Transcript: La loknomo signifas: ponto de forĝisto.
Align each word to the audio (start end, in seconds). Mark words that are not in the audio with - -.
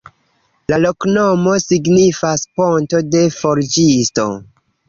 La 0.71 0.79
loknomo 0.85 1.53
signifas: 1.65 2.47
ponto 2.61 3.05
de 3.17 3.23
forĝisto. 3.39 4.29